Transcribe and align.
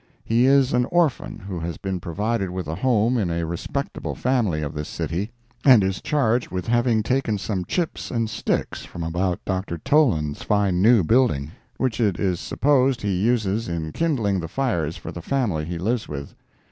He 0.23 0.47
is 0.47 0.73
an 0.73 0.85
orphan 0.85 1.37
who 1.47 1.59
has 1.59 1.77
been 1.77 1.99
provided 1.99 2.49
with 2.49 2.67
a 2.67 2.73
home 2.73 3.19
in 3.19 3.29
a 3.29 3.45
respectable 3.45 4.15
family 4.15 4.63
of 4.63 4.73
this 4.73 4.87
city, 4.89 5.29
and 5.63 5.83
is 5.83 6.01
charged 6.01 6.49
with 6.49 6.65
having 6.65 7.03
taken 7.03 7.37
some 7.37 7.65
chips 7.65 8.09
and 8.09 8.27
sticks 8.27 8.83
from 8.83 9.03
about 9.03 9.45
Dr. 9.45 9.77
Toland's 9.77 10.41
fine 10.41 10.81
new 10.81 11.03
building, 11.03 11.51
which 11.77 11.99
it 11.99 12.19
is 12.19 12.39
supposed 12.39 13.03
he 13.03 13.15
uses 13.21 13.69
in 13.69 13.91
kindling 13.91 14.39
the 14.39 14.47
fires 14.47 14.97
for 14.97 15.11
the 15.11 15.21
family 15.21 15.65
he 15.65 15.77
lives 15.77 16.07
with. 16.09 16.33